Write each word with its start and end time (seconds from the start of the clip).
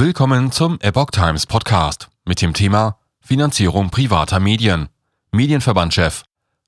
Willkommen 0.00 0.52
zum 0.52 0.78
Epoch 0.80 1.10
Times 1.10 1.44
Podcast 1.44 2.08
mit 2.24 2.40
dem 2.40 2.54
Thema 2.54 3.00
Finanzierung 3.20 3.90
privater 3.90 4.38
Medien. 4.38 4.90
Medienverbandchef. 5.32 6.22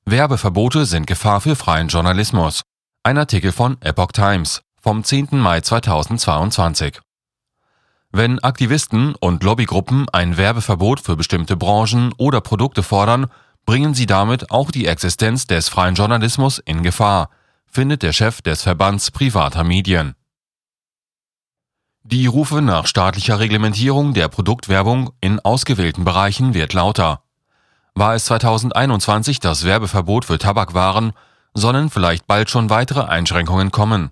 Werbeverbote 0.05 0.85
sind 0.85 1.07
Gefahr 1.07 1.41
für 1.41 1.55
freien 1.55 1.87
Journalismus. 1.87 2.63
Ein 3.05 3.19
Artikel 3.19 3.53
von 3.53 3.81
Epoch 3.83 4.11
Times 4.11 4.63
vom 4.83 5.05
10. 5.05 5.29
Mai 5.31 5.61
2022. 5.61 6.99
Wenn 8.11 8.41
Aktivisten 8.41 9.15
und 9.15 9.45
Lobbygruppen 9.45 10.09
ein 10.09 10.37
Werbeverbot 10.37 10.99
für 10.99 11.15
bestimmte 11.15 11.57
Branchen 11.57 12.13
oder 12.19 12.41
Produkte 12.41 12.83
fordern, 12.83 13.29
bringen 13.65 13.95
sie 13.95 14.07
damit 14.07 14.51
auch 14.51 14.73
die 14.73 14.87
Existenz 14.87 15.47
des 15.47 15.69
freien 15.69 15.95
Journalismus 15.95 16.59
in 16.59 16.83
Gefahr, 16.83 17.31
findet 17.69 18.03
der 18.03 18.13
Chef 18.13 18.43
des 18.43 18.65
Verbands 18.65 19.13
privater 19.13 19.63
Medien. 19.63 20.17
Die 22.03 22.27
Rufe 22.27 22.63
nach 22.63 22.87
staatlicher 22.87 23.41
Reglementierung 23.41 24.15
der 24.15 24.29
Produktwerbung 24.29 25.11
in 25.21 25.39
ausgewählten 25.39 26.05
Bereichen 26.05 26.55
wird 26.55 26.73
lauter. 26.73 27.23
War 27.95 28.15
es 28.15 28.25
2021 28.25 29.39
das 29.39 29.65
Werbeverbot 29.65 30.25
für 30.25 30.39
Tabakwaren, 30.39 31.13
sollen 31.53 31.91
vielleicht 31.91 32.27
bald 32.27 32.49
schon 32.49 32.71
weitere 32.71 33.03
Einschränkungen 33.03 33.71
kommen. 33.71 34.11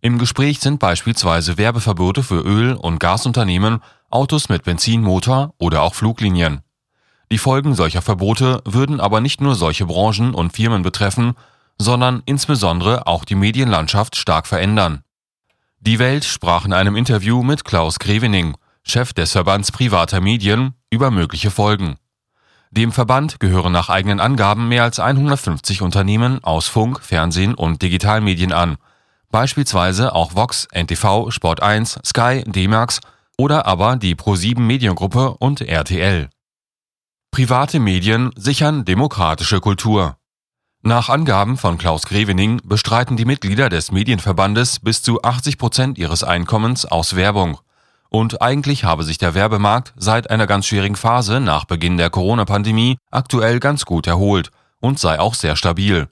Im 0.00 0.18
Gespräch 0.18 0.60
sind 0.60 0.78
beispielsweise 0.78 1.58
Werbeverbote 1.58 2.22
für 2.22 2.40
Öl- 2.40 2.74
und 2.74 2.98
Gasunternehmen, 2.98 3.82
Autos 4.08 4.48
mit 4.48 4.64
Benzinmotor 4.64 5.52
oder 5.58 5.82
auch 5.82 5.94
Fluglinien. 5.94 6.62
Die 7.30 7.38
Folgen 7.38 7.74
solcher 7.74 8.00
Verbote 8.00 8.62
würden 8.64 9.00
aber 9.00 9.20
nicht 9.20 9.42
nur 9.42 9.54
solche 9.54 9.84
Branchen 9.84 10.32
und 10.32 10.54
Firmen 10.54 10.82
betreffen, 10.82 11.34
sondern 11.76 12.22
insbesondere 12.24 13.06
auch 13.06 13.26
die 13.26 13.34
Medienlandschaft 13.34 14.16
stark 14.16 14.46
verändern. 14.46 15.02
Die 15.80 16.00
Welt 16.00 16.24
sprach 16.24 16.64
in 16.64 16.72
einem 16.72 16.96
Interview 16.96 17.44
mit 17.44 17.64
Klaus 17.64 18.00
Grevening, 18.00 18.56
Chef 18.82 19.12
des 19.12 19.32
Verbands 19.32 19.70
privater 19.70 20.20
Medien, 20.20 20.74
über 20.90 21.12
mögliche 21.12 21.52
Folgen. 21.52 21.96
Dem 22.72 22.90
Verband 22.90 23.38
gehören 23.38 23.72
nach 23.72 23.88
eigenen 23.88 24.18
Angaben 24.18 24.68
mehr 24.68 24.82
als 24.82 24.98
150 24.98 25.80
Unternehmen 25.80 26.42
aus 26.42 26.66
Funk, 26.66 27.00
Fernsehen 27.00 27.54
und 27.54 27.80
Digitalmedien 27.80 28.52
an, 28.52 28.76
beispielsweise 29.30 30.14
auch 30.14 30.34
Vox, 30.34 30.66
NTV, 30.72 31.30
Sport 31.30 31.62
1, 31.62 32.00
Sky, 32.04 32.42
D-Max 32.44 33.00
oder 33.38 33.66
aber 33.66 33.96
die 33.96 34.16
Pro7 34.16 34.58
Mediengruppe 34.58 35.36
und 35.38 35.60
RTL. 35.60 36.28
Private 37.30 37.78
Medien 37.78 38.32
sichern 38.36 38.84
demokratische 38.84 39.60
Kultur. 39.60 40.16
Nach 40.82 41.08
Angaben 41.08 41.56
von 41.56 41.76
Klaus 41.76 42.02
Grevening 42.02 42.60
bestreiten 42.62 43.16
die 43.16 43.24
Mitglieder 43.24 43.68
des 43.68 43.90
Medienverbandes 43.90 44.78
bis 44.78 45.02
zu 45.02 45.20
80 45.22 45.58
Prozent 45.58 45.98
ihres 45.98 46.22
Einkommens 46.22 46.86
aus 46.86 47.16
Werbung. 47.16 47.58
Und 48.10 48.40
eigentlich 48.40 48.84
habe 48.84 49.02
sich 49.02 49.18
der 49.18 49.34
Werbemarkt 49.34 49.92
seit 49.96 50.30
einer 50.30 50.46
ganz 50.46 50.66
schwierigen 50.66 50.94
Phase 50.94 51.40
nach 51.40 51.64
Beginn 51.64 51.96
der 51.96 52.10
Corona-Pandemie 52.10 52.96
aktuell 53.10 53.58
ganz 53.58 53.86
gut 53.86 54.06
erholt 54.06 54.50
und 54.80 55.00
sei 55.00 55.18
auch 55.18 55.34
sehr 55.34 55.56
stabil. 55.56 56.08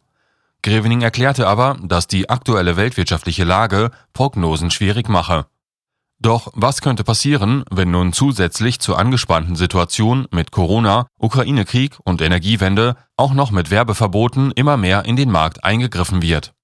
Grevening 0.63 1.01
erklärte 1.01 1.47
aber, 1.47 1.77
dass 1.81 2.09
die 2.09 2.29
aktuelle 2.29 2.77
weltwirtschaftliche 2.77 3.45
Lage 3.45 3.93
Prognosen 4.15 4.73
schwierig 4.73 5.09
mache. 5.09 5.47
Doch 6.19 6.51
was 6.55 6.81
könnte 6.81 7.05
passieren, 7.05 7.65
wenn 7.71 7.91
nun 7.91 8.13
zusätzlich 8.13 8.81
zur 8.81 8.99
angespannten 8.99 9.55
Situation 9.55 10.27
mit 10.31 10.51
Corona, 10.51 11.07
Ukraine-Krieg 11.19 11.99
und 12.05 12.23
Energiewende 12.23 12.97
auch 13.17 13.35
noch 13.35 13.51
mit 13.51 13.71
Werbeverboten 13.71 14.51
immer 14.53 14.77
mehr 14.77 15.05
in 15.05 15.17
den 15.17 15.31
Markt 15.31 15.65
eingegriffen 15.65 16.23
wird? 16.23 16.55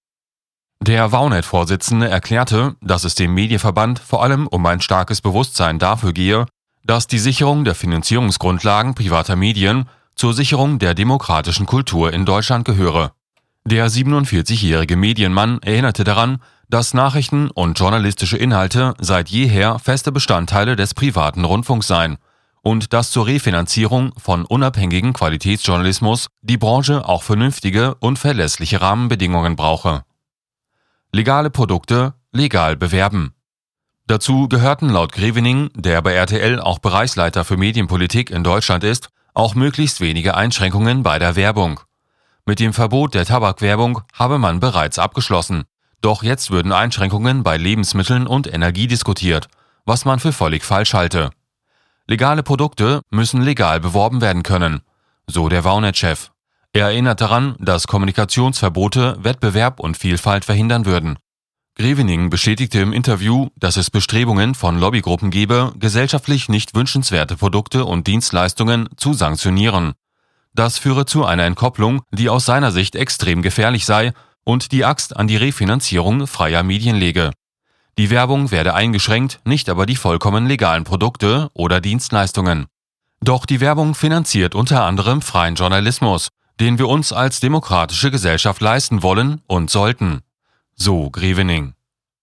Der 0.80 1.12
Waunet-Vorsitzende 1.12 2.08
erklärte, 2.08 2.74
dass 2.80 3.04
es 3.04 3.14
dem 3.14 3.34
Medienverband 3.34 3.98
vor 3.98 4.22
allem 4.22 4.46
um 4.48 4.64
ein 4.66 4.80
starkes 4.80 5.20
Bewusstsein 5.20 5.78
dafür 5.78 6.12
gehe, 6.12 6.46
dass 6.84 7.06
die 7.06 7.20
Sicherung 7.20 7.64
der 7.64 7.74
Finanzierungsgrundlagen 7.74 8.94
privater 8.94 9.36
Medien 9.36 9.88
zur 10.16 10.34
Sicherung 10.34 10.78
der 10.78 10.94
demokratischen 10.94 11.66
Kultur 11.66 12.12
in 12.12 12.24
Deutschland 12.24 12.64
gehöre. 12.64 13.12
Der 13.64 13.88
47-jährige 13.88 14.96
Medienmann 14.96 15.60
erinnerte 15.62 16.02
daran, 16.02 16.42
dass 16.72 16.94
Nachrichten 16.94 17.50
und 17.50 17.78
journalistische 17.78 18.38
Inhalte 18.38 18.94
seit 18.98 19.28
jeher 19.28 19.78
feste 19.78 20.10
Bestandteile 20.10 20.74
des 20.74 20.94
privaten 20.94 21.44
Rundfunks 21.44 21.86
seien 21.86 22.16
und 22.62 22.94
dass 22.94 23.10
zur 23.10 23.26
Refinanzierung 23.26 24.14
von 24.16 24.46
unabhängigen 24.46 25.12
Qualitätsjournalismus 25.12 26.28
die 26.40 26.56
Branche 26.56 27.06
auch 27.06 27.24
vernünftige 27.24 27.96
und 27.96 28.18
verlässliche 28.18 28.80
Rahmenbedingungen 28.80 29.54
brauche. 29.54 30.04
Legale 31.12 31.50
Produkte 31.50 32.14
legal 32.32 32.74
bewerben. 32.74 33.34
Dazu 34.06 34.48
gehörten 34.48 34.88
laut 34.88 35.12
Grevening, 35.12 35.68
der 35.74 36.00
bei 36.00 36.14
RTL 36.14 36.58
auch 36.58 36.78
Bereichsleiter 36.78 37.44
für 37.44 37.58
Medienpolitik 37.58 38.30
in 38.30 38.44
Deutschland 38.44 38.82
ist, 38.82 39.10
auch 39.34 39.54
möglichst 39.54 40.00
wenige 40.00 40.38
Einschränkungen 40.38 41.02
bei 41.02 41.18
der 41.18 41.36
Werbung. 41.36 41.80
Mit 42.46 42.60
dem 42.60 42.72
Verbot 42.72 43.12
der 43.12 43.26
Tabakwerbung 43.26 44.00
habe 44.14 44.38
man 44.38 44.58
bereits 44.58 44.98
abgeschlossen. 44.98 45.64
Doch 46.02 46.24
jetzt 46.24 46.50
würden 46.50 46.72
Einschränkungen 46.72 47.44
bei 47.44 47.56
Lebensmitteln 47.56 48.26
und 48.26 48.52
Energie 48.52 48.88
diskutiert, 48.88 49.46
was 49.86 50.04
man 50.04 50.18
für 50.18 50.32
völlig 50.32 50.64
falsch 50.64 50.94
halte. 50.94 51.30
Legale 52.08 52.42
Produkte 52.42 53.02
müssen 53.10 53.40
legal 53.40 53.78
beworben 53.78 54.20
werden 54.20 54.42
können, 54.42 54.82
so 55.28 55.48
der 55.48 55.62
Waunet-Chef. 55.62 56.30
Er 56.72 56.86
erinnert 56.86 57.20
daran, 57.20 57.54
dass 57.60 57.86
Kommunikationsverbote 57.86 59.18
Wettbewerb 59.22 59.78
und 59.78 59.96
Vielfalt 59.96 60.44
verhindern 60.44 60.86
würden. 60.86 61.18
Grevening 61.76 62.30
bestätigte 62.30 62.80
im 62.80 62.92
Interview, 62.92 63.48
dass 63.56 63.76
es 63.76 63.90
Bestrebungen 63.90 64.54
von 64.54 64.78
Lobbygruppen 64.78 65.30
gebe, 65.30 65.72
gesellschaftlich 65.78 66.48
nicht 66.48 66.74
wünschenswerte 66.74 67.36
Produkte 67.36 67.84
und 67.84 68.08
Dienstleistungen 68.08 68.88
zu 68.96 69.14
sanktionieren. 69.14 69.92
Das 70.52 70.78
führe 70.78 71.06
zu 71.06 71.24
einer 71.24 71.44
Entkopplung, 71.44 72.02
die 72.10 72.28
aus 72.28 72.44
seiner 72.44 72.72
Sicht 72.72 72.96
extrem 72.96 73.40
gefährlich 73.40 73.86
sei 73.86 74.12
und 74.44 74.72
die 74.72 74.84
Axt 74.84 75.16
an 75.16 75.26
die 75.26 75.36
Refinanzierung 75.36 76.26
freier 76.26 76.62
Medien 76.62 76.96
lege. 76.96 77.32
Die 77.98 78.10
Werbung 78.10 78.50
werde 78.50 78.74
eingeschränkt, 78.74 79.40
nicht 79.44 79.68
aber 79.68 79.86
die 79.86 79.96
vollkommen 79.96 80.46
legalen 80.46 80.84
Produkte 80.84 81.50
oder 81.52 81.80
Dienstleistungen. 81.80 82.66
Doch 83.20 83.46
die 83.46 83.60
Werbung 83.60 83.94
finanziert 83.94 84.54
unter 84.54 84.84
anderem 84.84 85.22
freien 85.22 85.54
Journalismus, 85.54 86.28
den 86.58 86.78
wir 86.78 86.88
uns 86.88 87.12
als 87.12 87.40
demokratische 87.40 88.10
Gesellschaft 88.10 88.60
leisten 88.60 89.02
wollen 89.02 89.42
und 89.46 89.70
sollten. 89.70 90.22
So 90.74 91.10
Grevening. 91.10 91.74